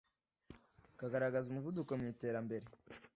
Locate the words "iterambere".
2.13-2.65